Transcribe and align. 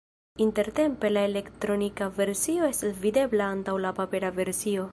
Intertempe 0.43 1.11
la 1.15 1.25
elektronika 1.27 2.07
versio 2.21 2.69
estas 2.71 2.97
videbla 3.05 3.51
antaŭ 3.57 3.77
la 3.85 3.93
papera 4.01 4.33
versio. 4.43 4.89